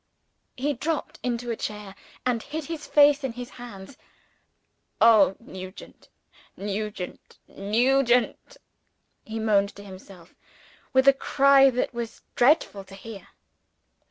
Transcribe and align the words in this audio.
He 0.57 0.73
dropped 0.73 1.19
into 1.21 1.51
a 1.51 1.55
chair, 1.55 1.93
and 2.25 2.41
hid 2.41 2.65
his 2.65 2.87
face 2.87 3.23
in 3.23 3.33
his 3.33 3.51
hands. 3.51 3.99
"Oh, 4.99 5.35
Nugent! 5.39 6.09
Nugent! 6.57 7.37
Nugent!" 7.47 8.57
he 9.25 9.37
moaned 9.37 9.75
to 9.75 9.83
himself, 9.83 10.33
with 10.91 11.07
a 11.07 11.13
cry 11.13 11.69
that 11.69 11.93
was 11.93 12.23
dreadful 12.35 12.83
to 12.85 12.95
hear. 12.95 13.27